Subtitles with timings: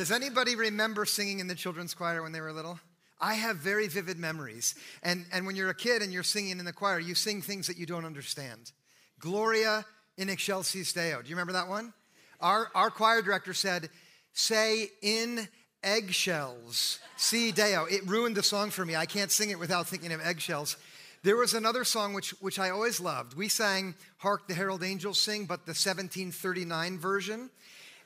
[0.00, 2.80] Does anybody remember singing in the children's choir when they were little?
[3.20, 4.74] I have very vivid memories.
[5.02, 7.66] And, and when you're a kid and you're singing in the choir, you sing things
[7.66, 8.72] that you don't understand.
[9.18, 9.84] Gloria
[10.16, 11.20] in excelsis Deo.
[11.20, 11.92] Do you remember that one?
[12.40, 13.90] Our, our choir director said,
[14.32, 15.46] say in
[15.84, 17.84] eggshells, si Deo.
[17.84, 18.96] It ruined the song for me.
[18.96, 20.78] I can't sing it without thinking of eggshells.
[21.24, 23.34] There was another song which, which I always loved.
[23.34, 27.50] We sang Hark the Herald Angels Sing, but the 1739 version.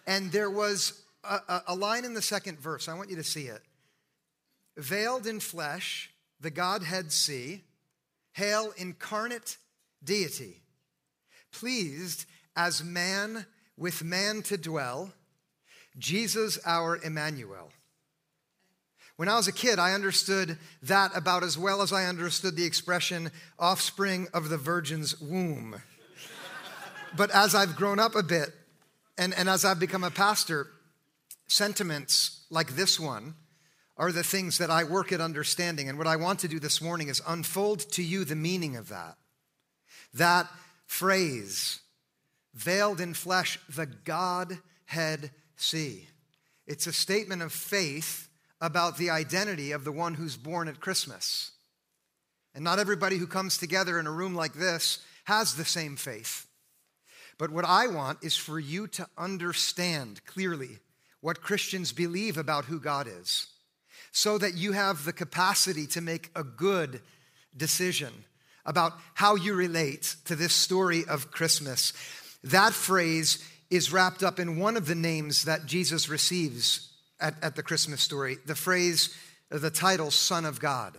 [0.08, 2.88] And there was a, a, line in the second verse.
[2.88, 3.62] I want you to see it.
[4.76, 7.62] Veiled in flesh, the Godhead see,
[8.32, 9.56] hail incarnate
[10.02, 10.62] deity,
[11.52, 12.26] pleased
[12.56, 15.12] as man with man to dwell,
[15.98, 17.70] Jesus our Emmanuel.
[19.16, 22.64] When I was a kid, I understood that about as well as I understood the
[22.64, 25.80] expression offspring of the virgin's womb.
[27.16, 28.50] but as I've grown up a bit,
[29.16, 30.68] and, and as I've become a pastor,
[31.46, 33.34] sentiments like this one
[33.96, 35.88] are the things that I work at understanding.
[35.88, 38.88] And what I want to do this morning is unfold to you the meaning of
[38.88, 39.16] that.
[40.14, 40.48] That
[40.86, 41.80] phrase,
[42.54, 46.08] veiled in flesh, the Godhead see.
[46.66, 48.28] It's a statement of faith
[48.60, 51.52] about the identity of the one who's born at Christmas.
[52.54, 56.46] And not everybody who comes together in a room like this has the same faith.
[57.36, 60.78] But what I want is for you to understand clearly
[61.24, 63.46] what Christians believe about who God is
[64.12, 67.00] so that you have the capacity to make a good
[67.56, 68.12] decision
[68.66, 71.94] about how you relate to this story of Christmas.
[72.42, 77.56] That phrase is wrapped up in one of the names that Jesus receives at, at
[77.56, 79.16] the Christmas story the phrase,
[79.48, 80.98] the title, Son of God.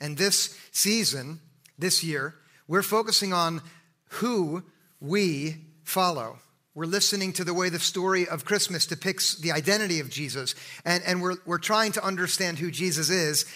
[0.00, 1.38] And this season,
[1.78, 2.34] this year,
[2.66, 3.62] we're focusing on
[4.08, 4.64] who
[4.98, 6.40] we follow.
[6.78, 11.02] We're listening to the way the story of Christmas depicts the identity of Jesus, and,
[11.04, 13.46] and we're, we're trying to understand who Jesus is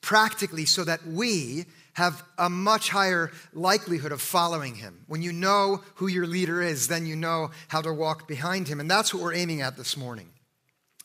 [0.00, 5.04] practically so that we have a much higher likelihood of following him.
[5.06, 8.80] When you know who your leader is, then you know how to walk behind him.
[8.80, 10.30] And that's what we're aiming at this morning.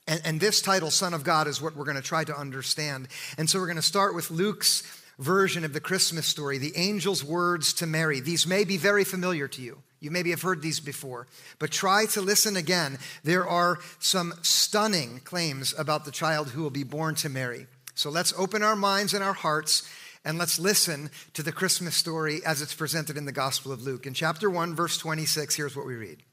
[0.08, 3.09] And, and this title, Son of God, is what we're going to try to understand.
[3.38, 4.81] And so we're going to start with Luke's
[5.19, 8.22] version of the Christmas story, the angel's words to Mary.
[8.22, 9.84] These may be very familiar to you.
[10.00, 11.28] You maybe have heard these before,
[11.58, 12.98] but try to listen again.
[13.24, 17.68] There are some stunning claims about the child who will be born to Mary.
[17.96, 19.90] So let's open our minds and our hearts
[20.24, 24.06] and let's listen to the Christmas story as it's presented in the Gospel of Luke.
[24.06, 26.24] In chapter 1, verse 26, here's what we read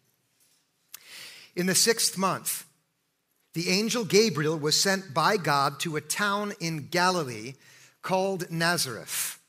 [1.56, 2.66] In the sixth month,
[3.55, 7.55] the angel Gabriel was sent by God to a town in Galilee
[8.03, 9.41] called Nazareth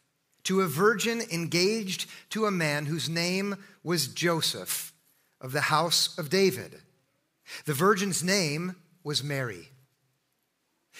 [0.47, 4.91] to a virgin engaged to a man whose name was Joseph
[5.39, 6.75] of the house of David.
[7.63, 9.69] The virgin's name was Mary.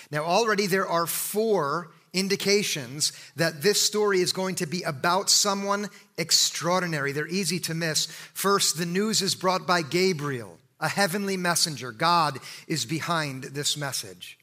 [0.10, 5.90] Now, already there are four indications that this story is going to be about someone
[6.18, 7.12] extraordinary.
[7.12, 8.06] They're easy to miss.
[8.06, 11.92] First, the news is brought by Gabriel, a heavenly messenger.
[11.92, 12.40] God
[12.70, 14.40] is behind this message.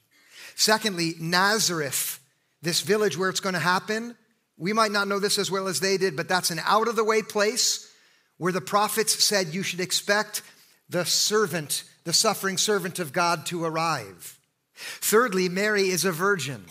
[0.54, 2.20] Secondly, Nazareth,
[2.60, 4.14] this village where it's going to happen,
[4.58, 6.96] we might not know this as well as they did, but that's an out of
[6.96, 7.90] the way place
[8.38, 10.42] where the prophets said you should expect
[10.88, 14.38] the servant, the suffering servant of God to arrive.
[14.74, 16.66] Thirdly, Mary is a virgin.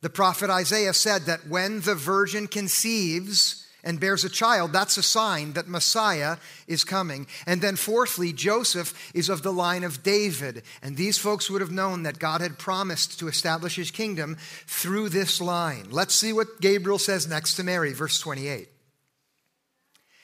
[0.00, 5.02] The prophet Isaiah said that when the virgin conceives, and bears a child, that's a
[5.02, 7.26] sign that Messiah is coming.
[7.46, 10.62] And then, fourthly, Joseph is of the line of David.
[10.82, 14.36] And these folks would have known that God had promised to establish his kingdom
[14.66, 15.88] through this line.
[15.90, 18.68] Let's see what Gabriel says next to Mary, verse 28.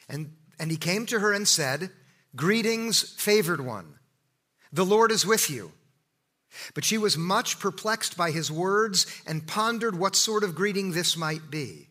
[0.08, 1.90] And, and he came to her and said,
[2.36, 3.94] Greetings, favored one.
[4.72, 5.72] The Lord is with you.
[6.74, 11.16] But she was much perplexed by his words and pondered what sort of greeting this
[11.16, 11.88] might be.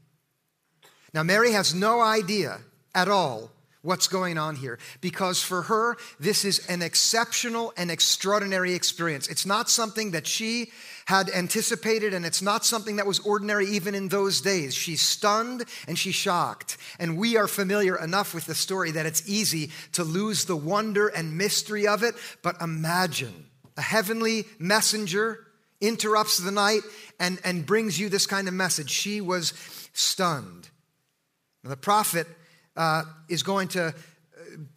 [1.14, 2.60] Now, Mary has no idea
[2.94, 3.52] at all
[3.82, 9.28] what's going on here because for her, this is an exceptional and extraordinary experience.
[9.28, 10.72] It's not something that she
[11.06, 14.76] had anticipated, and it's not something that was ordinary even in those days.
[14.76, 16.78] She's stunned and she's shocked.
[17.00, 21.08] And we are familiar enough with the story that it's easy to lose the wonder
[21.08, 22.16] and mystery of it.
[22.44, 23.46] But imagine
[23.78, 25.48] a heavenly messenger
[25.82, 26.82] interrupts the night
[27.20, 28.90] and, and brings you this kind of message.
[28.90, 29.54] She was
[29.94, 30.70] stunned.
[31.64, 32.28] Now, the prophet
[32.80, 33.92] uh, is going to uh,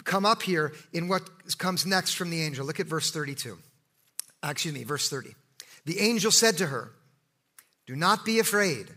[0.05, 1.23] come up here in what
[1.57, 2.67] comes next from the angel.
[2.67, 3.57] Look at verse 32.
[4.45, 5.35] Excuse me, verse 30.
[5.87, 6.91] The angel said to her,
[7.87, 8.89] Do not be afraid,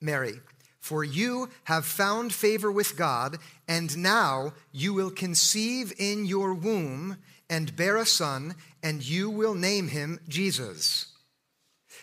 [0.00, 0.34] Mary,
[0.78, 7.16] for you have found favor with God, and now you will conceive in your womb
[7.50, 8.54] and bear a son,
[8.84, 11.06] and you will name him Jesus.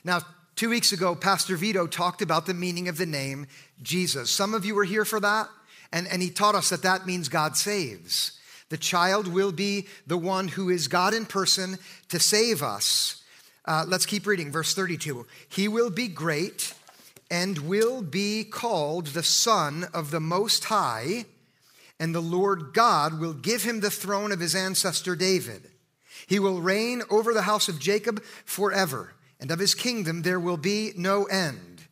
[0.03, 0.19] Now,
[0.57, 3.47] two weeks ago, Pastor Vito talked about the meaning of the name
[3.81, 4.31] Jesus.
[4.31, 5.47] Some of you were here for that,
[5.93, 8.37] and, and he taught us that that means God saves.
[8.69, 11.77] The child will be the one who is God in person
[12.09, 13.23] to save us.
[13.65, 15.27] Uh, let's keep reading, verse 32.
[15.47, 16.73] He will be great
[17.29, 21.25] and will be called the Son of the Most High,
[21.99, 25.69] and the Lord God will give him the throne of his ancestor David.
[26.25, 30.57] He will reign over the house of Jacob forever, and of his kingdom there will
[30.57, 31.83] be no end.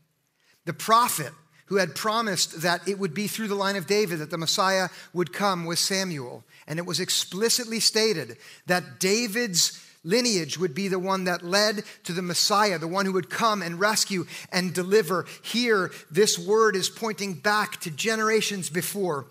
[0.65, 1.33] The prophet
[1.71, 4.89] who had promised that it would be through the line of David that the Messiah
[5.13, 6.43] would come was Samuel.
[6.67, 8.35] And it was explicitly stated
[8.65, 13.13] that David's lineage would be the one that led to the Messiah, the one who
[13.13, 15.25] would come and rescue and deliver.
[15.43, 19.27] Here, this word is pointing back to generations before.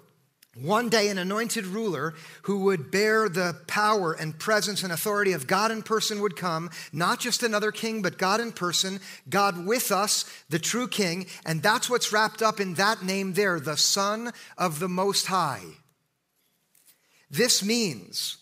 [0.57, 5.47] One day, an anointed ruler who would bear the power and presence and authority of
[5.47, 8.99] God in person would come, not just another king, but God in person,
[9.29, 11.27] God with us, the true king.
[11.47, 15.63] And that's what's wrapped up in that name there, the Son of the Most High.
[17.31, 18.39] This means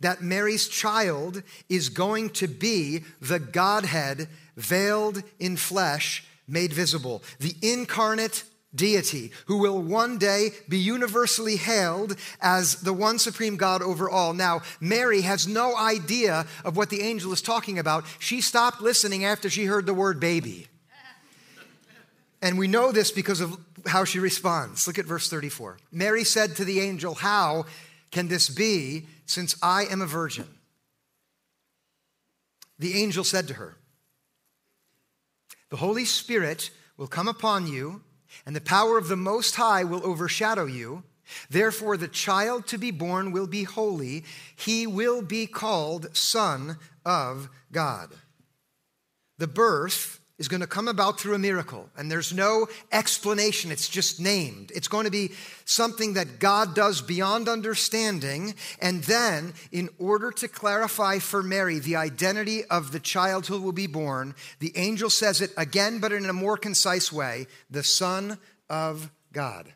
[0.00, 7.54] that Mary's child is going to be the Godhead veiled in flesh, made visible, the
[7.60, 8.44] incarnate
[8.76, 14.32] deity who will one day be universally hailed as the one supreme God over all.
[14.32, 18.04] Now, Mary has no idea of what the angel is talking about.
[18.18, 20.68] She stopped listening after she heard the word baby.
[22.42, 24.86] And we know this because of how she responds.
[24.86, 25.78] Look at verse 34.
[25.90, 27.64] Mary said to the angel, How
[28.10, 30.46] can this be since I am a virgin?
[32.78, 33.76] The angel said to her,
[35.70, 38.02] The Holy Spirit will come upon you,
[38.44, 41.04] and the power of the Most High will overshadow you.
[41.50, 44.24] Therefore, the child to be born will be holy.
[44.54, 48.10] He will be called Son of God.
[49.38, 53.72] The birth is going to come about through a miracle, and there's no explanation.
[53.72, 54.70] It's just named.
[54.74, 55.30] It's going to be
[55.64, 58.54] something that God does beyond understanding.
[58.80, 63.72] And then, in order to clarify for Mary the identity of the child who will
[63.72, 68.38] be born, the angel says it again, but in a more concise way the Son
[68.68, 69.72] of God.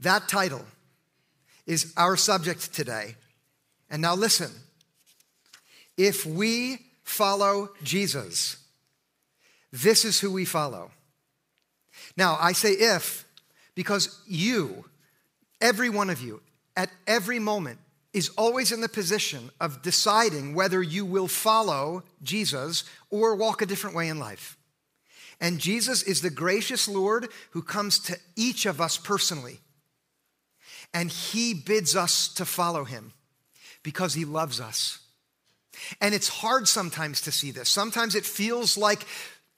[0.00, 0.64] That title
[1.66, 3.16] is our subject today.
[3.88, 4.50] And now, listen
[5.96, 6.78] if we
[7.10, 8.56] follow Jesus.
[9.72, 10.90] This is who we follow.
[12.16, 13.26] Now, I say if
[13.74, 14.84] because you,
[15.60, 16.40] every one of you,
[16.76, 17.78] at every moment,
[18.12, 23.66] is always in the position of deciding whether you will follow Jesus or walk a
[23.66, 24.56] different way in life.
[25.40, 29.60] And Jesus is the gracious Lord who comes to each of us personally.
[30.92, 33.12] And he bids us to follow him
[33.82, 34.98] because he loves us.
[36.00, 37.68] And it's hard sometimes to see this.
[37.68, 39.06] Sometimes it feels like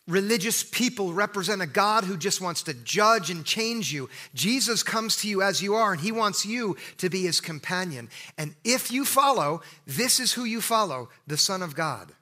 [0.09, 4.09] religious people represent a God who just wants to judge and change you.
[4.35, 8.09] Jesus comes to you as you are, and he wants you to be his companion.
[8.37, 12.13] And if you follow, this is who you follow the Son of God.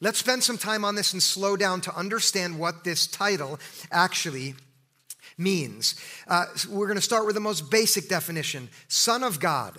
[0.00, 3.58] Let's spend some time on this and slow down to understand what this title
[3.90, 4.54] actually
[5.36, 5.94] means.
[6.28, 9.78] Uh, we're going to start with the most basic definition Son of God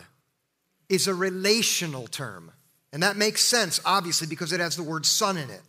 [0.89, 2.51] is a relational term.
[2.93, 5.61] And that makes sense, obviously, because it has the word son in it.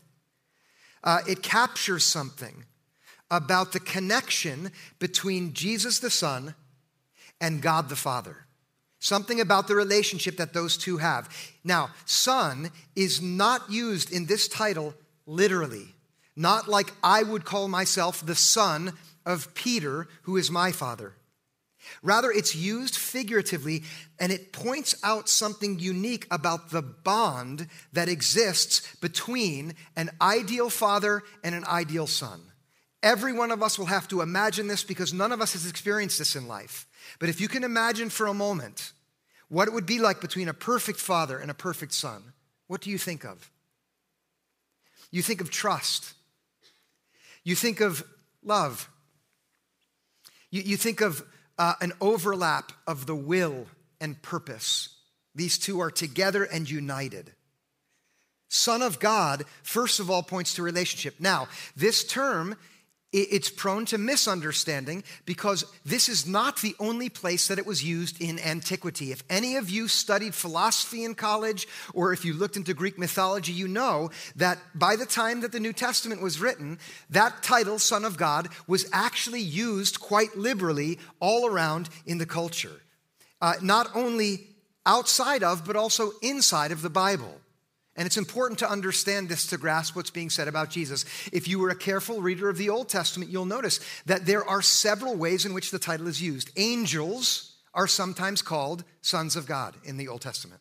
[1.05, 2.65] Uh, it captures something
[3.31, 6.55] about the connection between Jesus the Son
[7.41, 8.37] and God the Father.
[8.99, 11.29] Something about the relationship that those two have.
[11.65, 14.95] Now, son is not used in this title
[15.27, 15.89] literally,
[16.37, 18.93] not like I would call myself the son
[19.27, 21.15] of Peter, who is my father.
[22.03, 23.83] Rather, it's used figuratively
[24.19, 31.23] and it points out something unique about the bond that exists between an ideal father
[31.43, 32.41] and an ideal son.
[33.03, 36.19] Every one of us will have to imagine this because none of us has experienced
[36.19, 36.87] this in life.
[37.19, 38.93] But if you can imagine for a moment
[39.49, 42.33] what it would be like between a perfect father and a perfect son,
[42.69, 43.51] what do you think of?
[45.11, 46.15] You think of trust.
[47.45, 48.05] You think of
[48.43, 48.89] love.
[50.51, 51.25] You, you think of
[51.59, 53.67] uh, an overlap of the will
[54.01, 54.97] and purpose.
[55.35, 57.33] These two are together and united.
[58.49, 61.15] Son of God, first of all, points to relationship.
[61.19, 62.57] Now, this term
[63.13, 68.21] it's prone to misunderstanding because this is not the only place that it was used
[68.23, 69.13] in antiquity.
[69.13, 73.53] If any of you studied philosophy in college or if you looked into Greek mythology,
[73.53, 76.79] you know that by the time that the New Testament was written,
[77.11, 82.81] that title, Son of God, was actually used quite liberally all around in the culture.
[83.43, 84.47] uh, not only
[84.87, 87.41] outside of, but also inside of the Bible.
[87.97, 91.05] And it's important to understand this to grasp what's being said about Jesus.
[91.31, 94.63] If you were a careful reader of the Old Testament, you'll notice that there are
[94.63, 96.51] several ways in which the title is used.
[96.57, 100.61] Angels are sometimes called sons of God in the Old Testament.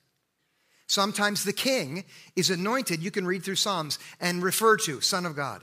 [0.88, 2.04] Sometimes the king
[2.36, 5.62] is anointed, you can read through Psalms, and refer to Son of God.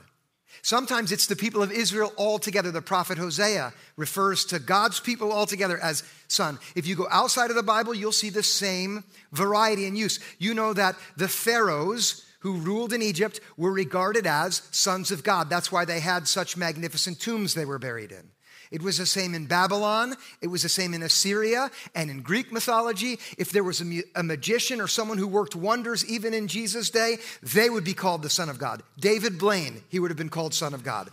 [0.61, 2.71] Sometimes it's the people of Israel altogether.
[2.71, 6.59] The prophet Hosea refers to God's people altogether as son.
[6.75, 10.19] If you go outside of the Bible, you'll see the same variety in use.
[10.37, 15.49] You know that the pharaohs who ruled in Egypt were regarded as sons of God.
[15.49, 18.31] That's why they had such magnificent tombs they were buried in.
[18.71, 22.51] It was the same in Babylon, it was the same in Assyria, and in Greek
[22.51, 23.19] mythology.
[23.37, 27.17] If there was a, a, magician or someone who worked wonders even in Jesus' day,
[27.41, 28.83] they would be called the Son of God.
[28.99, 31.09] David Blaine, he would have been called Son of God.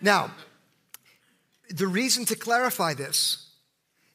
[0.00, 0.30] Now,
[1.68, 3.48] the reason to clarify this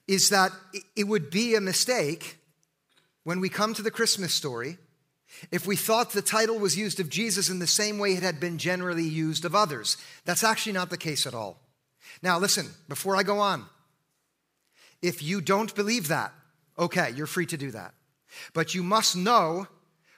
[0.07, 0.51] is that
[0.95, 2.38] it would be a mistake
[3.24, 4.77] when we come to the Christmas story
[5.51, 8.39] if we thought the title was used of Jesus in the same way it had
[8.39, 9.98] been generally used of others.
[10.25, 11.59] That's actually not the case at all.
[12.21, 13.65] Now, listen, before I go on,
[15.01, 16.33] if you don't believe that,
[16.77, 17.93] okay, you're free to do that.
[18.53, 19.67] But you must know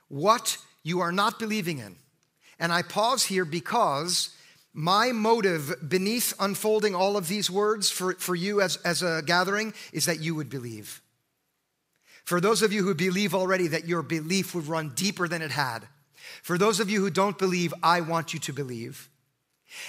[0.07, 1.95] what you are not believing in.
[2.59, 4.35] And I pause here because
[4.73, 9.73] my motive beneath unfolding all of these words for, for you as, as a gathering
[9.91, 11.01] is that you would believe.
[12.23, 15.51] For those of you who believe already, that your belief would run deeper than it
[15.51, 15.87] had.
[16.43, 19.09] For those of you who don't believe, I want you to believe.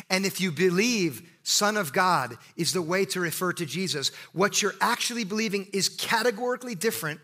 [0.09, 4.63] And if you believe Son of God is the way to refer to Jesus, what
[4.63, 7.21] you're actually believing is categorically different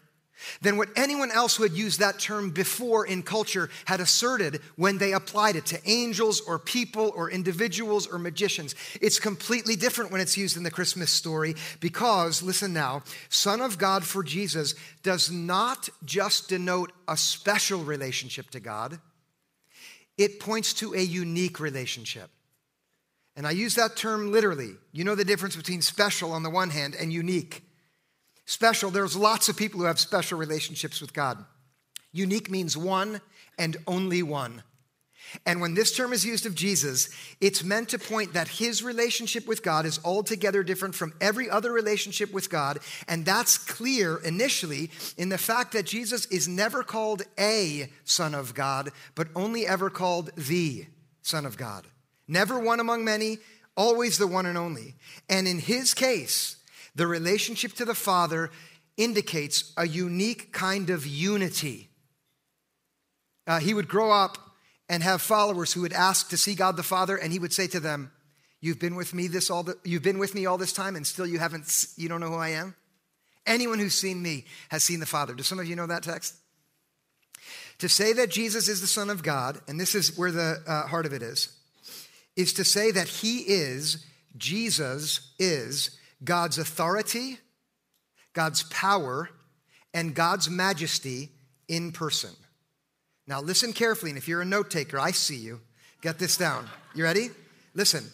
[0.61, 4.99] than what anyone else who had used that term before in culture had asserted when
[4.99, 8.75] they applied it to angels or people or individuals or magicians.
[9.01, 13.79] It's completely different when it's used in the Christmas story because, listen now, Son of
[13.79, 19.01] God for Jesus does not just denote a special relationship to God,
[20.17, 22.31] it points to a unique relationship.
[23.39, 24.73] And I use that term literally.
[24.91, 27.63] You know the difference between special on the one hand and unique.
[28.47, 31.45] Special, there's lots of people who have special relationships with God.
[32.13, 33.21] Unique means one
[33.57, 34.65] and only one.
[35.47, 39.47] And when this term is used of Jesus, it's meant to point that his relationship
[39.47, 42.81] with God is altogether different from every other relationship with God.
[43.07, 48.55] And that's clear initially in the fact that Jesus is never called a Son of
[48.55, 50.87] God, but only ever called the
[51.23, 51.87] Son of God.
[52.29, 53.39] Never one among many,
[53.75, 54.95] always the one and only.
[55.29, 56.57] And in his case,
[56.95, 58.51] the relationship to the Father
[58.99, 61.89] indicates a unique kind of unity.
[63.47, 64.37] Uh, he would grow up
[64.91, 67.67] and have followers who would ask to see God the Father, and he would say
[67.69, 68.11] to them,
[68.61, 69.63] "You've been with me this all.
[69.63, 71.87] The, you've been with me all this time, and still you haven't.
[71.97, 72.75] You don't know who I am.
[73.47, 76.35] Anyone who's seen me has seen the Father." Do some of you know that text?
[77.79, 80.89] To say that Jesus is the Son of God, and this is where the uh,
[80.89, 81.58] heart of it is
[82.39, 87.37] is to say that he is, Jesus is, God's authority,
[88.33, 89.29] God's power,
[89.93, 91.31] and God's majesty
[91.67, 92.31] in person.
[93.27, 95.61] Now, listen carefully, and if you're a note taker, I see you.
[96.01, 96.69] Get this down.
[96.95, 97.31] You ready?
[97.75, 98.05] Listen.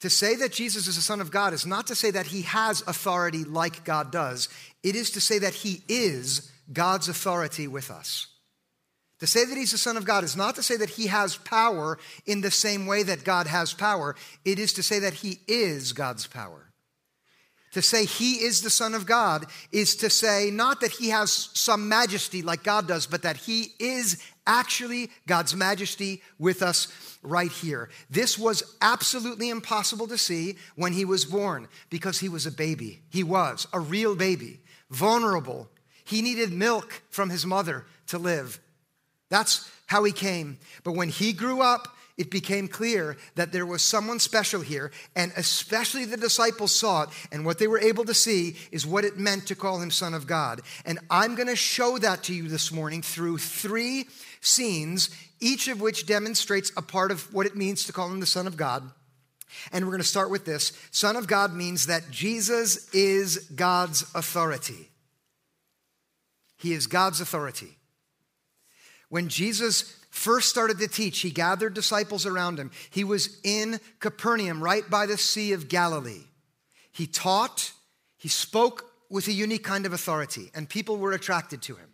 [0.00, 2.42] To say that Jesus is the Son of God is not to say that he
[2.42, 4.50] has authority like God does,
[4.82, 8.26] it is to say that he is God's authority with us.
[9.20, 11.36] To say that he's the Son of God is not to say that he has
[11.36, 14.16] power in the same way that God has power.
[14.44, 16.70] It is to say that he is God's power.
[17.72, 21.50] To say he is the Son of God is to say not that he has
[21.52, 26.88] some majesty like God does, but that he is actually God's majesty with us
[27.22, 27.90] right here.
[28.08, 33.02] This was absolutely impossible to see when he was born because he was a baby.
[33.10, 34.60] He was a real baby,
[34.90, 35.68] vulnerable.
[36.04, 38.58] He needed milk from his mother to live.
[39.30, 40.58] That's how he came.
[40.84, 45.32] But when he grew up, it became clear that there was someone special here, and
[45.38, 47.08] especially the disciples saw it.
[47.32, 50.12] And what they were able to see is what it meant to call him Son
[50.12, 50.60] of God.
[50.84, 54.04] And I'm going to show that to you this morning through three
[54.42, 55.08] scenes,
[55.40, 58.46] each of which demonstrates a part of what it means to call him the Son
[58.46, 58.82] of God.
[59.72, 64.02] And we're going to start with this Son of God means that Jesus is God's
[64.14, 64.90] authority.
[66.58, 67.78] He is God's authority.
[69.10, 72.70] When Jesus first started to teach, he gathered disciples around him.
[72.88, 76.24] He was in Capernaum, right by the Sea of Galilee.
[76.90, 77.72] He taught,
[78.16, 81.88] he spoke with a unique kind of authority, and people were attracted to him.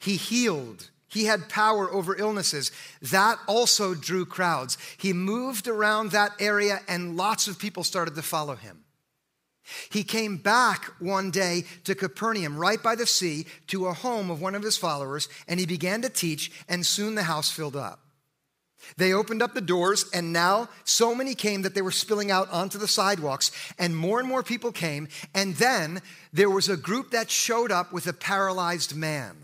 [0.00, 2.70] He healed, he had power over illnesses.
[3.02, 4.78] That also drew crowds.
[4.98, 8.84] He moved around that area, and lots of people started to follow him.
[9.90, 14.40] He came back one day to Capernaum, right by the sea, to a home of
[14.40, 18.00] one of his followers, and he began to teach, and soon the house filled up.
[18.96, 22.50] They opened up the doors, and now so many came that they were spilling out
[22.50, 25.08] onto the sidewalks, and more and more people came.
[25.34, 26.00] And then
[26.32, 29.36] there was a group that showed up with a paralyzed man.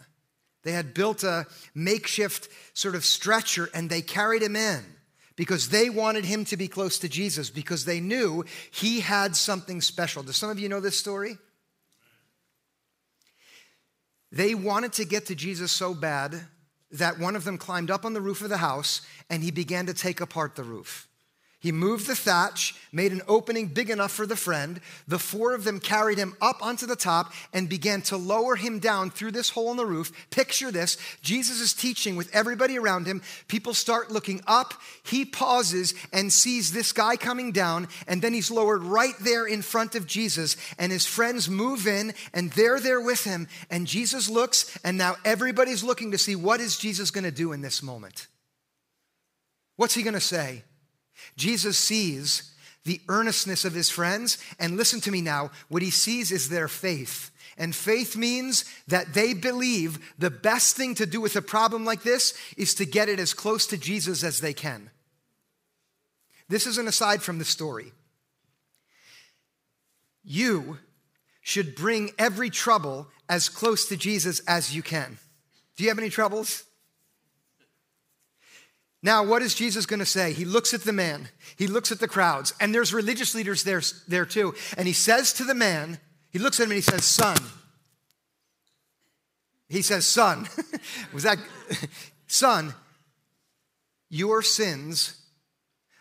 [0.62, 4.95] They had built a makeshift sort of stretcher, and they carried him in
[5.36, 9.80] because they wanted him to be close to Jesus because they knew he had something
[9.80, 10.22] special.
[10.22, 11.38] Do some of you know this story?
[14.32, 16.46] They wanted to get to Jesus so bad
[16.90, 19.86] that one of them climbed up on the roof of the house and he began
[19.86, 21.08] to take apart the roof.
[21.58, 24.78] He moved the thatch, made an opening big enough for the friend.
[25.08, 28.78] The four of them carried him up onto the top and began to lower him
[28.78, 30.12] down through this hole in the roof.
[30.30, 33.22] Picture this Jesus is teaching with everybody around him.
[33.48, 34.74] People start looking up.
[35.02, 39.62] He pauses and sees this guy coming down, and then he's lowered right there in
[39.62, 40.58] front of Jesus.
[40.78, 43.48] And his friends move in, and they're there with him.
[43.70, 47.52] And Jesus looks, and now everybody's looking to see what is Jesus going to do
[47.52, 48.26] in this moment.
[49.76, 50.62] What's he going to say?
[51.36, 52.52] Jesus sees
[52.84, 56.68] the earnestness of his friends, and listen to me now, what he sees is their
[56.68, 57.32] faith.
[57.58, 62.02] And faith means that they believe the best thing to do with a problem like
[62.02, 64.90] this is to get it as close to Jesus as they can.
[66.48, 67.92] This is an aside from the story.
[70.22, 70.78] You
[71.40, 75.18] should bring every trouble as close to Jesus as you can.
[75.76, 76.64] Do you have any troubles?
[79.06, 80.32] Now, what is Jesus going to say?
[80.32, 83.80] He looks at the man, he looks at the crowds, and there's religious leaders there,
[84.08, 84.56] there too.
[84.76, 87.36] And he says to the man, he looks at him and he says, Son.
[89.68, 90.48] He says, Son.
[91.12, 91.38] Was that,
[92.26, 92.74] Son,
[94.10, 95.16] your sins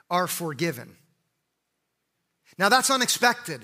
[0.10, 0.96] are forgiven.
[2.58, 3.62] Now, that's unexpected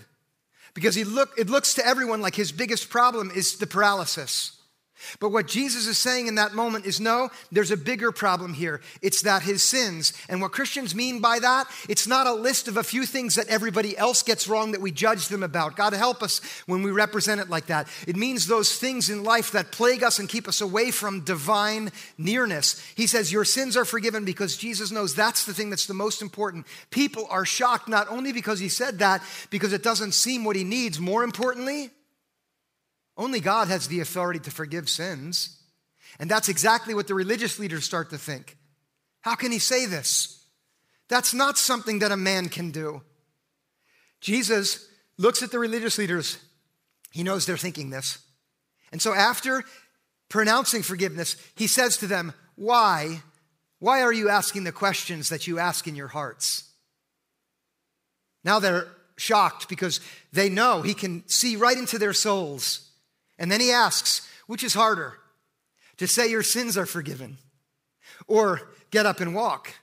[0.76, 4.61] because he look, it looks to everyone like his biggest problem is the paralysis.
[5.20, 8.82] But what Jesus is saying in that moment is no, there's a bigger problem here.
[9.02, 10.14] It's that his sins.
[10.30, 13.48] And what Christians mean by that, it's not a list of a few things that
[13.48, 15.76] everybody else gets wrong that we judge them about.
[15.76, 17.88] God help us when we represent it like that.
[18.08, 21.92] It means those things in life that plague us and keep us away from divine
[22.18, 22.82] nearness.
[22.96, 26.22] He says, Your sins are forgiven because Jesus knows that's the thing that's the most
[26.22, 26.68] important.
[26.90, 30.64] People are shocked not only because he said that, because it doesn't seem what he
[30.64, 31.00] needs.
[31.00, 31.92] More importantly,
[33.18, 35.62] only God has the authority to forgive sins.
[36.20, 38.58] And that's exactly what the religious leaders start to think.
[39.22, 40.46] How can he say this?
[41.10, 43.02] That's not something that a man can do.
[44.22, 46.38] Jesus looks at the religious leaders.
[47.12, 48.20] He knows they're thinking this.
[48.92, 49.64] And so after
[50.30, 53.22] pronouncing forgiveness, he says to them, Why?
[53.80, 56.70] Why are you asking the questions that you ask in your hearts?
[58.44, 60.00] Now they're shocked because
[60.32, 62.91] they know he can see right into their souls.
[63.42, 65.16] And then he asks, which is harder,
[65.98, 67.40] to say your sins are forgiven
[68.28, 69.74] or get up and walk?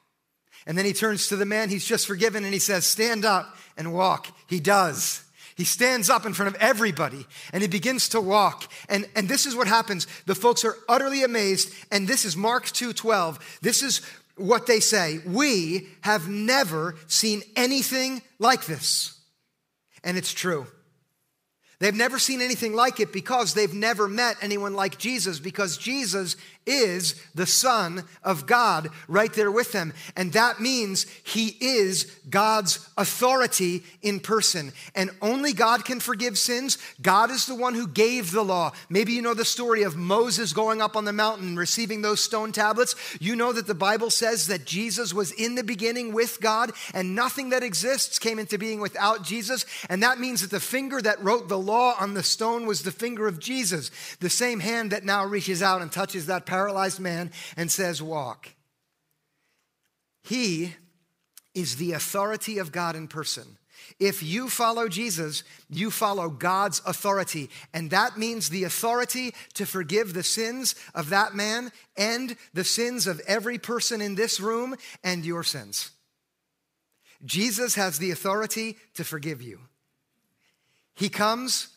[0.64, 3.56] And then he turns to the man he's just forgiven and he says, Stand up
[3.76, 4.28] and walk.
[4.46, 5.24] He does.
[5.56, 8.70] He stands up in front of everybody and he begins to walk.
[8.88, 10.06] And, and this is what happens.
[10.26, 11.74] The folks are utterly amazed.
[11.90, 13.40] And this is Mark 2:12.
[13.60, 14.02] This is
[14.36, 15.18] what they say.
[15.26, 19.18] We have never seen anything like this.
[20.04, 20.68] And it's true.
[21.80, 26.36] They've never seen anything like it because they've never met anyone like Jesus, because Jesus
[26.68, 29.92] is the Son of God right there with them.
[30.16, 34.72] And that means he is God's authority in person.
[34.94, 36.78] And only God can forgive sins.
[37.00, 38.72] God is the one who gave the law.
[38.90, 42.52] Maybe you know the story of Moses going up on the mountain, receiving those stone
[42.52, 42.94] tablets.
[43.20, 47.14] You know that the Bible says that Jesus was in the beginning with God, and
[47.14, 49.64] nothing that exists came into being without Jesus.
[49.88, 52.92] And that means that the finger that wrote the law on the stone was the
[52.92, 57.30] finger of Jesus, the same hand that now reaches out and touches that paralyzed man
[57.56, 58.48] and says, Walk.
[60.24, 60.74] He
[61.54, 63.58] is the authority of God in person.
[64.00, 67.48] If you follow Jesus, you follow God's authority.
[67.72, 73.06] And that means the authority to forgive the sins of that man and the sins
[73.06, 75.92] of every person in this room and your sins.
[77.24, 79.60] Jesus has the authority to forgive you.
[80.96, 81.68] He comes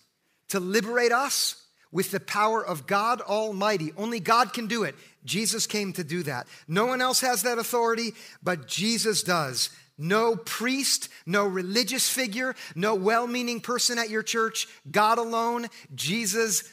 [0.47, 1.60] to liberate us
[1.91, 3.91] with the power of God Almighty.
[3.97, 4.95] Only God can do it.
[5.25, 6.47] Jesus came to do that.
[6.67, 9.69] No one else has that authority, but Jesus does.
[9.97, 15.67] No priest, no religious figure, no well meaning person at your church, God alone.
[15.93, 16.63] Jesus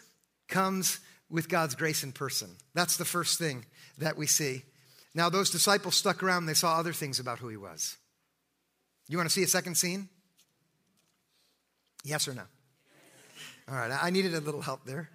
[0.48, 2.56] comes with God's grace in person.
[2.74, 3.66] That's the first thing
[3.98, 4.62] that we see.
[5.14, 7.96] Now, those disciples stuck around, they saw other things about who he was.
[9.08, 10.08] You want to see a second scene?
[12.04, 12.42] Yes or no?
[13.70, 15.10] All right, I needed a little help there.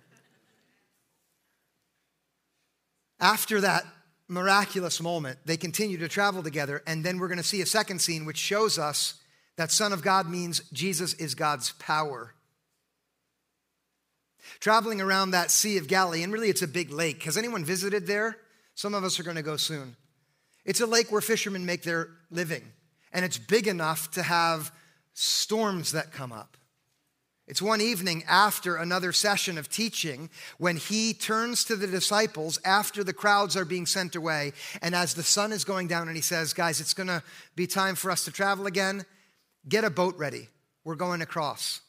[3.20, 3.84] After that
[4.28, 8.00] miraculous moment, they continue to travel together, and then we're going to see a second
[8.00, 9.16] scene which shows us
[9.56, 12.34] that Son of God means Jesus is God's power.
[14.60, 17.24] Traveling around that Sea of Galilee, and really it's a big lake.
[17.24, 18.38] Has anyone visited there?
[18.76, 19.96] Some of us are going to go soon.
[20.66, 22.64] It's a lake where fishermen make their living,
[23.12, 24.72] and it's big enough to have
[25.14, 26.58] storms that come up.
[27.46, 33.04] It's one evening after another session of teaching when he turns to the disciples after
[33.04, 34.54] the crowds are being sent away.
[34.82, 37.22] And as the sun is going down, and he says, Guys, it's going to
[37.56, 39.06] be time for us to travel again.
[39.68, 40.48] Get a boat ready.
[40.86, 41.82] We're going across.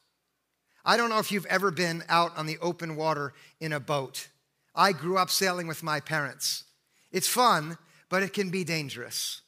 [0.84, 4.28] I don't know if you've ever been out on the open water in a boat.
[4.74, 6.64] I grew up sailing with my parents.
[7.12, 9.40] It's fun, but it can be dangerous.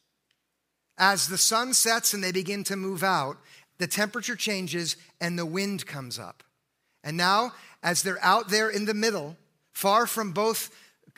[0.97, 3.37] As the sun sets and they begin to move out,
[3.79, 6.43] the temperature changes and the wind comes up.
[7.05, 9.37] And now, as they're out there in the middle,
[9.73, 10.71] far from both,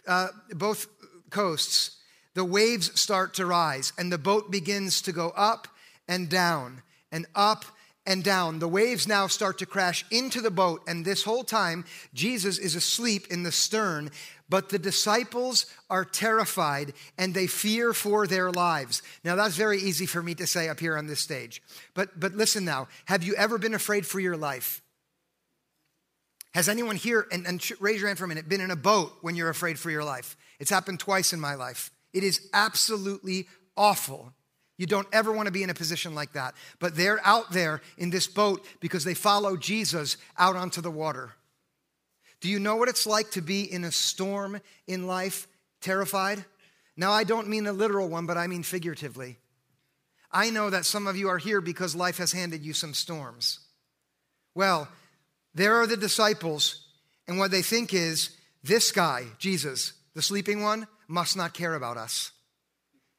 [0.07, 0.87] uh, both
[1.31, 1.97] coasts,
[2.35, 5.68] the waves start to rise and the boat begins to go up
[6.07, 7.64] and down and up
[8.09, 8.59] and down.
[8.59, 12.75] The waves now start to crash into the boat, and this whole time, Jesus is
[12.75, 14.11] asleep in the stern,
[14.48, 19.02] but the disciples are terrified and they fear for their lives.
[19.24, 21.62] Now, that's very easy for me to say up here on this stage.
[21.94, 24.82] But, but listen now have you ever been afraid for your life?
[26.54, 29.12] Has anyone here, and, and raise your hand for a minute, been in a boat
[29.20, 30.37] when you're afraid for your life?
[30.58, 31.90] It's happened twice in my life.
[32.12, 34.32] It is absolutely awful.
[34.78, 36.54] You don't ever want to be in a position like that.
[36.78, 41.32] But they're out there in this boat because they follow Jesus out onto the water.
[42.40, 45.48] Do you know what it's like to be in a storm in life,
[45.81, 46.44] terrified?
[46.96, 49.38] Now, I don't mean a literal one, but I mean figuratively.
[50.31, 53.61] I know that some of you are here because life has handed you some storms.
[54.55, 54.88] Well,
[55.55, 56.87] there are the disciples,
[57.27, 61.96] and what they think is this guy, Jesus, the sleeping one, must not care about
[61.96, 62.33] us.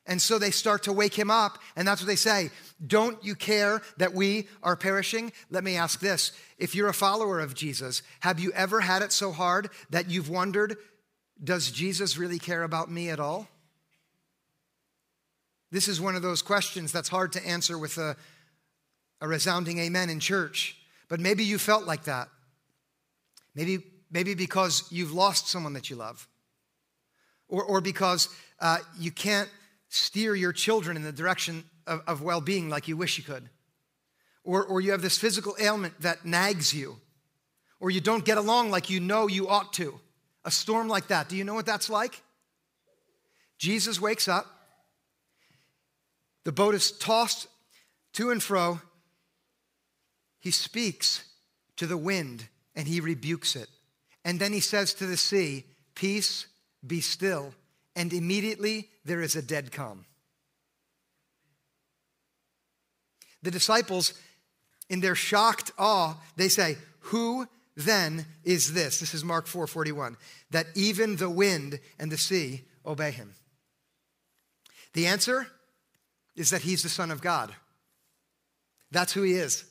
[0.10, 2.50] And so they start to wake him up, and that's what they say.
[2.86, 5.32] Don't you care that we are perishing?
[5.52, 6.32] Let me ask this.
[6.58, 10.28] If you're a follower of Jesus, have you ever had it so hard that you've
[10.28, 10.78] wondered,
[11.42, 13.48] does Jesus really care about me at all?
[15.72, 18.18] This is one of those questions that's hard to answer with a,
[19.22, 20.76] a resounding amen in church.
[21.08, 22.30] But maybe you felt like that.
[23.54, 26.28] Maybe, maybe because you've lost someone that you love,
[27.48, 28.28] or, or because
[28.60, 29.50] uh, you can't
[29.90, 33.50] steer your children in the direction of, of well being like you wish you could.
[34.44, 36.98] Or, or you have this physical ailment that nags you.
[37.80, 40.00] Or you don't get along like you know you ought to.
[40.46, 41.30] A storm like that.
[41.30, 42.22] Do you know what that's like?
[43.58, 44.46] Jesus wakes up.
[46.46, 47.48] The boat is tossed
[48.14, 48.82] to and fro.
[50.40, 51.26] He speaks
[51.76, 53.68] to the wind and he rebukes it.
[54.24, 56.48] And then he says to the sea, Peace,
[56.86, 57.54] be still.
[58.00, 60.06] And immediately there is a dead calm.
[63.44, 64.14] The disciples,
[64.90, 69.02] in their shocked awe, they say, Who then is this?
[69.02, 70.16] This is Mark 4 41,
[70.52, 73.36] that even the wind and the sea obey him.
[74.94, 75.48] The answer
[76.38, 77.54] is that he's the Son of God.
[78.92, 79.66] That's who he is.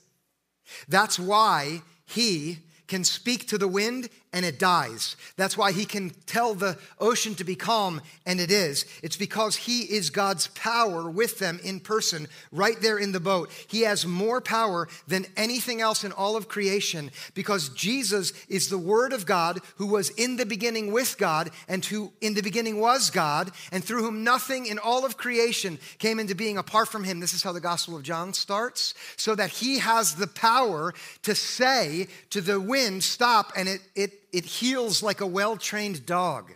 [0.86, 5.16] That's why he can speak to the wind and it dies.
[5.36, 8.84] That's why he can tell the ocean to be calm and it is.
[9.02, 13.50] It's because he is God's power with them in person, right there in the boat.
[13.68, 18.78] He has more power than anything else in all of creation because Jesus is the
[18.78, 22.80] Word of God who was in the beginning with God and who in the beginning
[22.80, 27.04] was God and through whom nothing in all of creation came into being apart from
[27.04, 27.20] him.
[27.20, 28.94] This is how the Gospel of John starts.
[29.16, 34.12] So that he has the power to say to the wind, stop, and it, it
[34.32, 36.52] it heels like a well trained dog.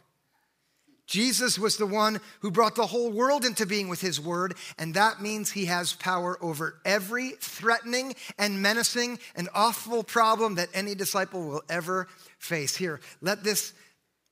[1.06, 4.94] Jesus was the one who brought the whole world into being with his word, and
[4.94, 10.94] that means he has power over every threatening and menacing and awful problem that any
[10.94, 12.08] disciple will ever
[12.38, 12.76] face.
[12.76, 13.74] Here, let this,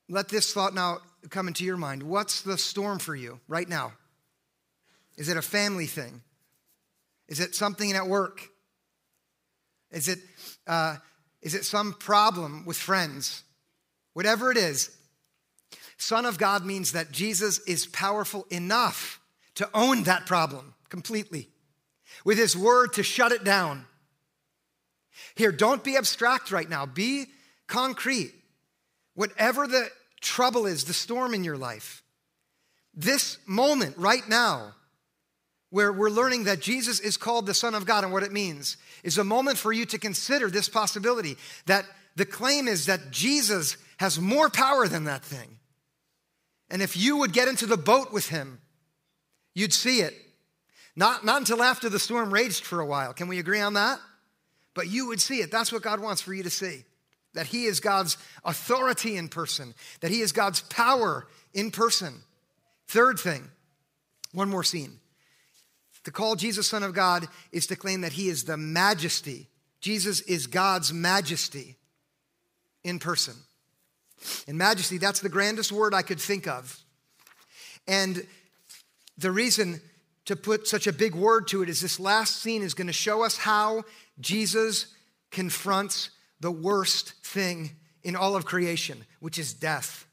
[0.08, 2.02] let this thought now come into your mind.
[2.02, 3.92] What's the storm for you right now?
[5.18, 6.22] Is it a family thing?
[7.28, 8.48] Is it something at work?
[9.90, 10.20] Is it
[10.66, 10.96] uh,
[11.42, 13.42] is it some problem with friends?
[14.12, 14.90] Whatever it is,
[15.96, 19.20] Son of God means that Jesus is powerful enough
[19.56, 21.48] to own that problem completely,
[22.24, 23.84] with his word to shut it down.
[25.34, 27.26] Here, don't be abstract right now, be
[27.66, 28.32] concrete.
[29.14, 29.88] Whatever the
[30.20, 32.02] trouble is, the storm in your life,
[32.94, 34.74] this moment right now,
[35.70, 38.76] where we're learning that Jesus is called the Son of God and what it means,
[39.02, 43.76] is a moment for you to consider this possibility that the claim is that Jesus
[43.98, 45.58] has more power than that thing.
[46.70, 48.60] And if you would get into the boat with him,
[49.54, 50.14] you'd see it.
[50.96, 53.12] Not, not until after the storm raged for a while.
[53.12, 53.98] Can we agree on that?
[54.74, 55.50] But you would see it.
[55.50, 56.84] That's what God wants for you to see.
[57.34, 62.22] That He is God's authority in person, that He is God's power in person.
[62.88, 63.48] Third thing,
[64.32, 64.98] one more scene.
[66.10, 69.46] To call Jesus Son of God is to claim that He is the majesty.
[69.80, 71.76] Jesus is God's majesty
[72.82, 73.34] in person.
[74.48, 76.76] And majesty, that's the grandest word I could think of.
[77.86, 78.26] And
[79.18, 79.80] the reason
[80.24, 82.92] to put such a big word to it is this last scene is going to
[82.92, 83.84] show us how
[84.18, 84.86] Jesus
[85.30, 87.70] confronts the worst thing
[88.02, 90.08] in all of creation, which is death.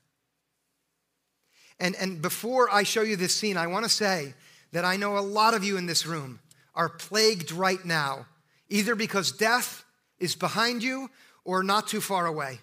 [1.79, 4.35] And, and before I show you this scene, I want to say
[4.71, 6.39] that I know a lot of you in this room
[6.75, 8.25] are plagued right now,
[8.69, 9.83] either because death
[10.19, 11.09] is behind you
[11.43, 12.59] or not too far away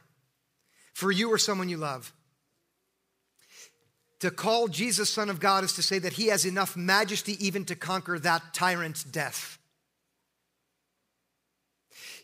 [0.93, 2.13] for you or someone you love.
[4.21, 7.65] To call Jesus Son of God is to say that he has enough majesty even
[7.67, 9.59] to conquer that tyrant death.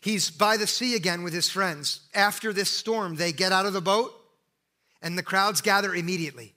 [0.01, 2.01] He's by the sea again with his friends.
[2.15, 4.11] After this storm, they get out of the boat
[5.01, 6.53] and the crowds gather immediately.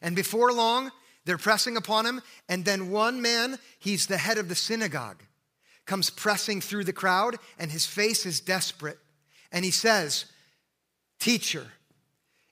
[0.00, 0.92] And before long,
[1.30, 2.20] they're pressing upon him.
[2.48, 5.22] And then one man, he's the head of the synagogue,
[5.86, 8.98] comes pressing through the crowd, and his face is desperate.
[9.52, 10.24] And he says,
[11.20, 11.68] Teacher,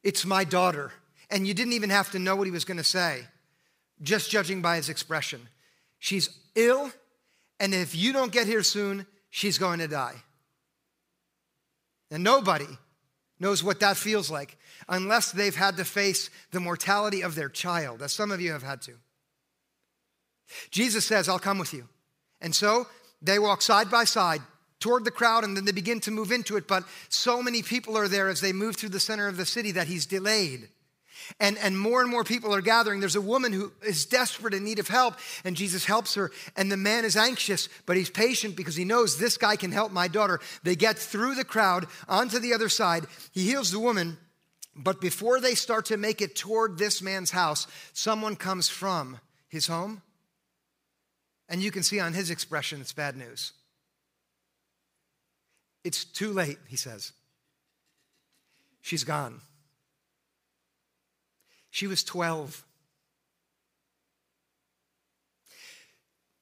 [0.05, 0.93] it's my daughter.
[1.29, 3.23] And you didn't even have to know what he was going to say,
[4.01, 5.49] just judging by his expression.
[5.99, 6.93] She's ill,
[7.59, 10.23] and if you don't get here soon, she's going to die.
[12.13, 12.79] And nobody
[13.41, 14.57] knows what that feels like
[14.89, 18.63] unless they've had to face the mortality of their child, as some of you have
[18.63, 18.93] had to.
[20.71, 21.89] Jesus says, I'll come with you.
[22.41, 22.87] And so
[23.21, 24.41] they walk side by side
[24.81, 26.69] toward the crowd and then they begin to move into it.
[26.69, 29.73] But so many people are there as they move through the center of the city
[29.73, 30.69] that he's delayed.
[31.41, 33.01] And, and more and more people are gathering.
[33.01, 35.15] There's a woman who is desperate in need of help,
[35.45, 36.31] and Jesus helps her.
[36.57, 39.93] And the man is anxious, but he's patient because he knows this guy can help
[39.93, 40.41] my daughter.
[40.63, 43.07] They get through the crowd onto the other side.
[43.33, 44.19] He heals the woman,
[44.75, 49.67] but before they start to make it toward this man's house, someone comes from his
[49.67, 50.03] home.
[51.49, 53.53] And you can see on his expression it's bad news.
[55.83, 57.13] It's too late, he says.
[58.83, 59.41] She's gone.
[61.71, 62.65] She was 12.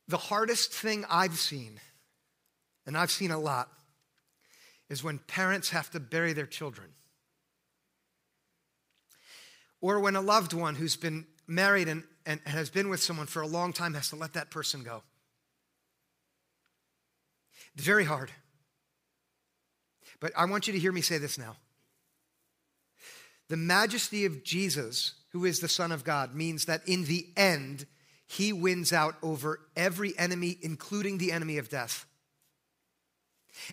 [0.09, 1.81] The hardest thing I've seen,
[2.87, 3.69] and I've seen a lot,
[4.89, 6.89] is when parents have to bury their children.
[9.81, 13.43] Or when a loved one who's been married and, and has been with someone for
[13.43, 15.03] a long time has to let that person go.
[17.75, 18.31] It's very hard.
[20.21, 21.57] But I want you to hear me say this now.
[23.49, 27.87] The majesty of Jesus, who is the Son of God, means that in the end,
[28.27, 32.07] he wins out over every enemy, including the enemy of death.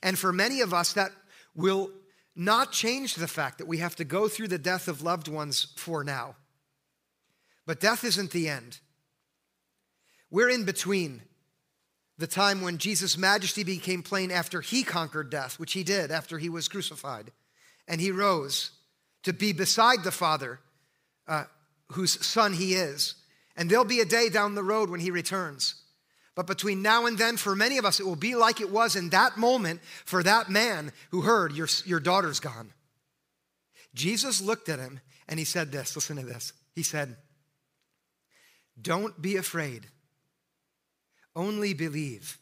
[0.02, 1.12] And for many of us, that
[1.56, 1.92] will
[2.36, 5.74] not change the fact that we have to go through the death of loved ones
[5.76, 6.36] for now.
[7.66, 8.80] But death isn't the end.
[10.30, 11.22] We're in between
[12.18, 16.38] the time when Jesus' majesty became plain after he conquered death, which he did after
[16.38, 17.32] he was crucified,
[17.88, 18.72] and he rose
[19.24, 20.60] to be beside the Father,
[21.28, 21.46] uh,
[21.92, 23.16] whose son he is.
[23.56, 25.76] And there'll be a day down the road when he returns.
[26.36, 28.96] But between now and then, for many of us, it will be like it was
[28.96, 32.74] in that moment for that man who heard, Your, your daughter's gone.
[33.94, 36.54] Jesus looked at him and he said this listen to this.
[36.74, 37.16] He said,
[38.82, 39.86] Don't be afraid,
[41.36, 42.40] only believe.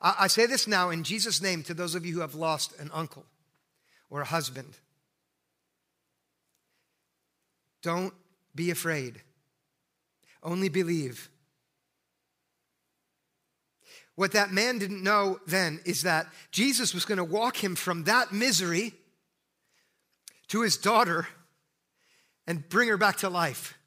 [0.00, 2.78] I, I say this now in Jesus' name to those of you who have lost
[2.80, 3.26] an uncle
[4.12, 4.76] or a husband.
[7.82, 8.12] Don't
[8.54, 9.22] be afraid.
[10.42, 11.30] Only believe.
[14.14, 18.04] What that man didn't know then is that Jesus was going to walk him from
[18.04, 18.92] that misery
[20.48, 21.26] to his daughter
[22.46, 23.78] and bring her back to life.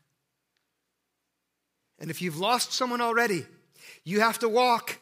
[2.00, 3.46] And if you've lost someone already,
[4.04, 5.00] you have to walk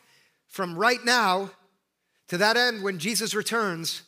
[0.50, 1.52] from right now
[2.28, 4.02] to that end when Jesus returns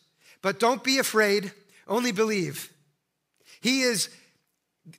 [0.45, 1.51] but don't be afraid,
[1.87, 2.71] only believe.
[3.61, 4.09] He is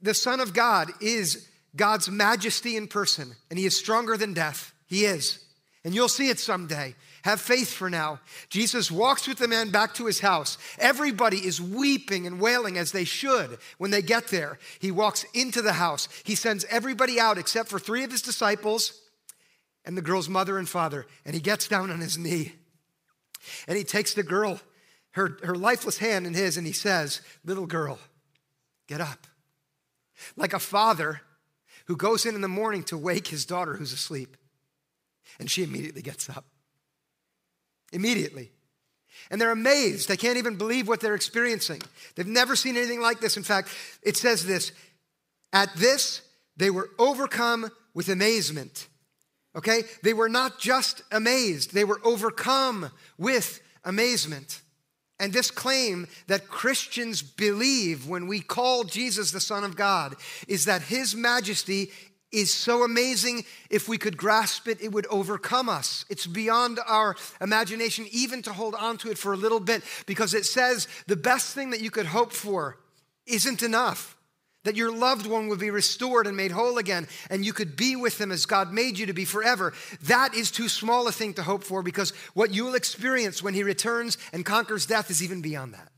[0.03, 4.75] the Son of God, is God's majesty in person, and He is stronger than death.
[4.89, 5.39] He is.
[5.85, 8.19] And you'll see it someday Have faith for now.
[8.49, 10.59] Jesus walks with the man back to his house.
[10.81, 14.59] Everybody is weeping and wailing as they should when they get there.
[14.81, 16.09] He walks into the house.
[16.25, 19.01] He sends everybody out except for three of his disciples
[19.85, 21.07] and the girl's mother and father.
[21.25, 22.55] And he gets down on his knee
[23.69, 24.61] and he takes the girl,
[25.17, 27.99] her, her lifeless hand in his, and he says, Little girl,
[28.87, 29.27] get up.
[30.37, 31.23] Like a father
[31.87, 34.37] who goes in in the morning to wake his daughter who's asleep.
[35.41, 36.45] And she immediately gets up.
[37.93, 38.53] Immediately.
[39.31, 40.09] And they're amazed.
[40.09, 41.81] They can't even believe what they're experiencing.
[42.15, 43.39] They've never seen anything like this.
[43.39, 43.71] In fact,
[44.03, 44.73] it says this
[45.51, 46.21] At this,
[46.59, 48.87] they were overcome with amazement.
[49.57, 49.85] Okay?
[50.03, 54.61] They were not just amazed, they were overcome with amazement.
[55.19, 60.15] And this claim that Christians believe when we call Jesus the Son of God
[60.47, 61.91] is that His majesty
[62.33, 66.05] is so amazing, if we could grasp it, it would overcome us.
[66.11, 70.35] It's beyond our imagination even to hold on to it for a little bit because
[70.35, 72.79] it says the best thing that you could hope for
[73.27, 74.16] isn't enough
[74.67, 77.95] that your loved one would be restored and made whole again, and you could be
[77.95, 79.73] with them as God made you to be forever.
[80.03, 83.63] That is too small a thing to hope for because what you'll experience when He
[83.63, 85.93] returns and conquers death is even beyond that.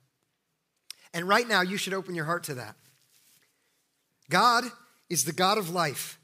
[1.15, 2.77] And right now, you should open your heart to that.
[4.29, 4.65] God
[5.09, 6.19] is the God of life,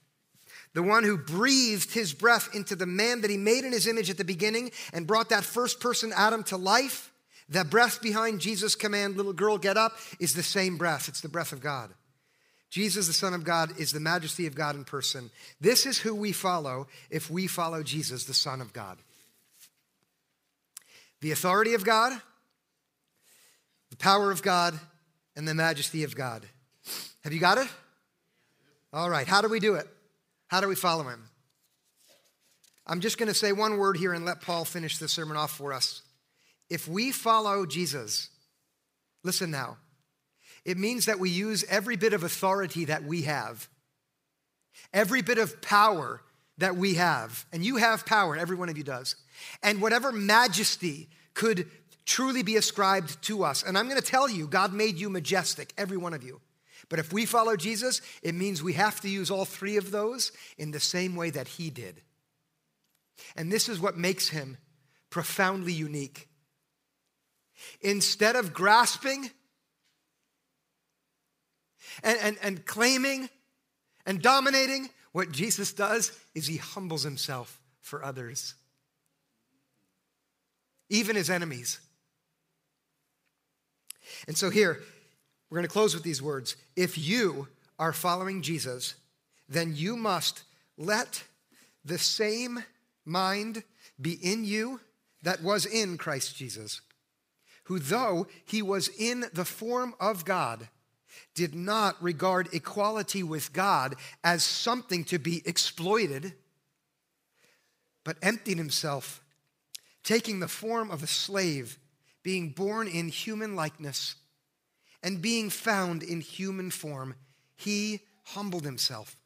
[0.75, 4.11] the one who breathed His breath into the man that He made in His image
[4.11, 7.11] at the beginning and brought that first person, Adam, to life.
[7.49, 11.09] That breath behind Jesus' command, little girl, get up, is the same breath.
[11.09, 11.91] It's the breath of God.
[12.75, 15.31] Jesus, the Son of God, is the majesty of God in person.
[15.61, 18.99] This is who we follow if we follow Jesus, the Son of God.
[21.21, 22.21] The authority of God,
[23.91, 24.77] the power of God,
[25.37, 26.45] and the majesty of God.
[27.23, 27.69] Have you got it?
[28.93, 29.29] All right.
[29.29, 29.87] How do we do it?
[30.49, 31.29] How do we follow him?
[32.89, 35.53] I'm just going to say one word here and let Paul finish the sermon off
[35.53, 36.03] for us.
[36.69, 38.31] If we follow Jesus,
[39.23, 39.77] listen now,
[40.65, 43.69] it means that we use every bit of authority that we have,
[44.93, 46.23] every bit of power
[46.59, 47.45] that we have.
[47.53, 49.17] And you have power, every one of you does.
[49.63, 51.69] And whatever majesty could
[52.07, 53.63] truly be ascribed to us.
[53.63, 56.41] And I'm going to tell you, God made you majestic, every one of you.
[56.89, 60.33] But if we follow Jesus, it means we have to use all three of those
[60.59, 62.03] in the same way that he did.
[63.37, 64.59] And this is what makes him
[65.11, 66.29] profoundly unique.
[67.81, 69.31] Instead of grasping
[72.03, 73.29] and, and, and claiming
[74.07, 78.55] and dominating, what Jesus does is he humbles himself for others,
[80.91, 81.79] even his enemies.
[84.27, 84.81] And so here,
[85.49, 86.57] we're going to close with these words.
[86.77, 88.95] If you are following Jesus,
[89.49, 90.43] then you must
[90.77, 91.23] let
[91.85, 92.65] the same
[93.05, 93.63] mind
[94.01, 94.81] be in you
[95.23, 96.81] that was in Christ Jesus,
[97.65, 100.69] who, though he was in the form of God,
[101.35, 106.35] did not regard equality with God as something to be exploited,
[108.05, 109.23] but emptied himself,
[110.03, 111.79] taking the form of a slave,
[112.23, 114.17] being born in human likeness,
[115.03, 117.15] and being found in human form,
[117.57, 119.17] he humbled himself.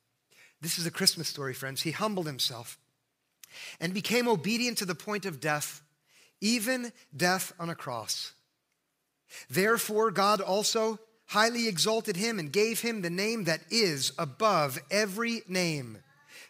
[0.60, 1.82] This is a Christmas story, friends.
[1.82, 2.78] He humbled himself
[3.80, 5.82] and became obedient to the point of death,
[6.40, 8.32] even death on a cross.
[9.48, 10.98] Therefore, God also
[11.28, 15.98] highly exalted him and gave him the name that is above every name,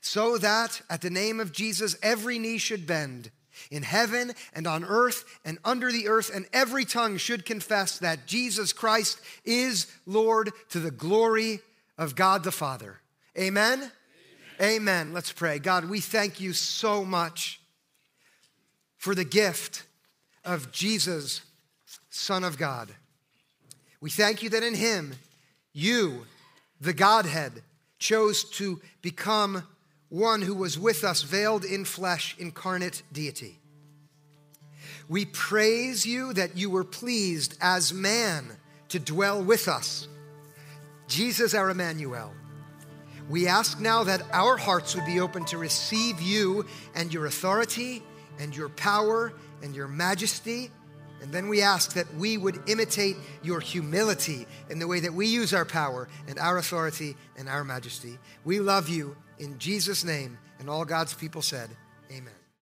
[0.00, 3.30] so that at the name of Jesus every knee should bend
[3.70, 8.26] in heaven and on earth and under the earth, and every tongue should confess that
[8.26, 11.60] Jesus Christ is Lord to the glory
[11.96, 13.00] of God the Father.
[13.36, 13.90] Amen?
[14.60, 14.72] Amen.
[14.76, 15.12] Amen.
[15.12, 15.58] Let's pray.
[15.58, 17.60] God, we thank you so much
[18.96, 19.84] for the gift
[20.44, 21.42] of Jesus,
[22.10, 22.90] Son of God.
[24.00, 25.14] We thank you that in him,
[25.72, 26.26] you,
[26.80, 27.62] the Godhead,
[27.98, 29.64] chose to become
[30.08, 33.58] one who was with us, veiled in flesh, incarnate deity.
[35.08, 38.56] We praise you that you were pleased as man
[38.88, 40.06] to dwell with us.
[41.08, 42.32] Jesus, our Emmanuel.
[43.28, 48.02] We ask now that our hearts would be open to receive you and your authority
[48.38, 50.70] and your power and your majesty
[51.20, 55.26] and then we ask that we would imitate your humility in the way that we
[55.26, 58.18] use our power and our authority and our majesty.
[58.44, 60.38] We love you in Jesus' name.
[60.58, 61.70] And all God's people said,
[62.10, 62.37] Amen.